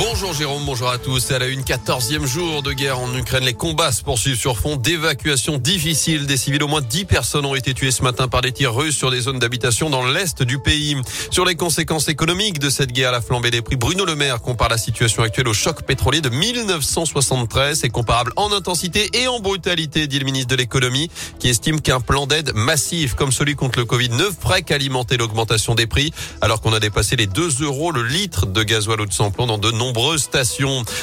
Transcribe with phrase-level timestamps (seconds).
[0.00, 1.30] Bonjour Jérôme, bonjour à tous.
[1.30, 4.76] À la une quatorzième jour de guerre en Ukraine, les combats se poursuivent sur fond
[4.76, 6.62] d'évacuation difficile des civils.
[6.62, 9.20] Au moins dix personnes ont été tuées ce matin par des tirs russes sur des
[9.20, 10.96] zones d'habitation dans l'est du pays.
[11.30, 14.70] Sur les conséquences économiques de cette guerre, la flambée des prix, Bruno Le Maire compare
[14.70, 17.80] la situation actuelle au choc pétrolier de 1973.
[17.80, 22.00] C'est comparable en intensité et en brutalité, dit le ministre de l'économie, qui estime qu'un
[22.00, 26.62] plan d'aide massif comme celui contre le Covid ne ferait qu'alimenter l'augmentation des prix, alors
[26.62, 29.70] qu'on a dépassé les 2 euros le litre de gasoil ou de sans dans de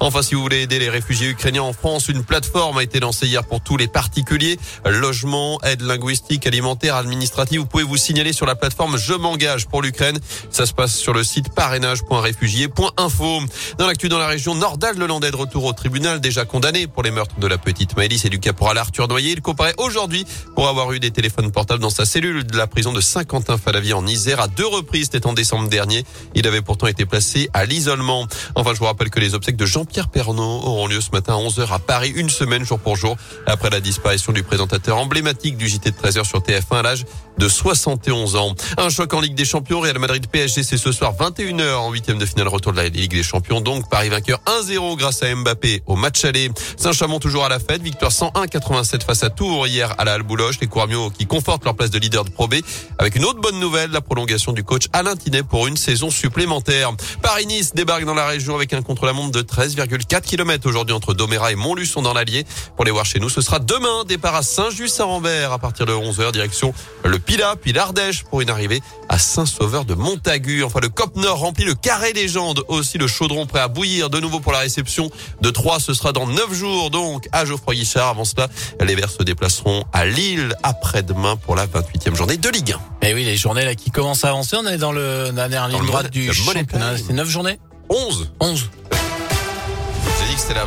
[0.00, 3.26] Enfin, si vous voulez aider les réfugiés ukrainiens en France, une plateforme a été lancée
[3.26, 4.58] hier pour tous les particuliers.
[4.84, 7.60] Logement, aide linguistique, alimentaire, administrative.
[7.60, 10.18] Vous pouvez vous signaler sur la plateforme Je m'engage pour l'Ukraine.
[10.50, 13.40] Ça se passe sur le site parrainage.réfugiés.info.
[13.78, 17.10] Dans l'actu dans la région, Nordal Lelandais de retour au tribunal, déjà condamné pour les
[17.10, 19.32] meurtres de la petite Maëlys et du caporal Arthur Noyer.
[19.32, 20.24] Il comparait aujourd'hui
[20.54, 24.06] pour avoir eu des téléphones portables dans sa cellule de la prison de Saint-Quentin-Falavier en
[24.06, 25.08] Isère à deux reprises.
[25.12, 26.04] C'était en décembre dernier.
[26.34, 28.26] Il avait pourtant été placé à l'isolement.
[28.74, 31.72] Je vous rappelle que les obsèques de Jean-Pierre Pernaud auront lieu ce matin à 11h
[31.72, 33.16] à Paris, une semaine jour pour jour,
[33.46, 37.04] après la disparition du présentateur emblématique du JT de 13h sur TF1 à l'âge
[37.38, 38.54] de 71 ans.
[38.76, 42.18] Un choc en Ligue des Champions, Real Madrid PSG, c'est ce soir 21h en huitième
[42.18, 43.60] de finale retour de la Ligue des Champions.
[43.60, 46.50] Donc Paris vainqueur 1-0 grâce à Mbappé au match aller.
[46.76, 50.60] Saint-Chamond toujours à la fête, victoire 101-87 face à Tours hier à la Albouloche.
[50.60, 52.56] Les Couramio qui confortent leur place de leader de Pro B
[52.98, 56.92] avec une autre bonne nouvelle, la prolongation du coach Alain Tinet pour une saison supplémentaire.
[57.22, 61.56] Paris-Nice débarque dans la région avec un contre-la-montre de 13,4 km aujourd'hui entre Doméra et
[61.56, 62.44] Montluçon dans l'Allier.
[62.76, 66.32] Pour les voir chez nous, ce sera demain, départ à Saint-Just-Saint-Rambert à partir de 11h,
[66.32, 70.64] direction le Pila, puis l'Ardèche pour une arrivée à Saint-Sauveur de Montagu.
[70.64, 74.18] Enfin, le Cop Nord remplit le carré légende, aussi le chaudron prêt à bouillir de
[74.18, 75.10] nouveau pour la réception
[75.42, 75.78] de 3.
[75.78, 78.08] Ce sera dans 9 jours, donc, à Geoffroy Guichard.
[78.08, 78.48] Avant cela,
[78.80, 83.06] les Verts se déplaceront à Lille après-demain pour la 28e journée de Ligue 1.
[83.06, 85.50] Et eh oui, les journées là qui commencent à avancer, on est dans le, la
[85.50, 86.96] dernière ligne droite du championnat.
[86.96, 87.58] C'est 9 journées?
[87.90, 88.70] 11 11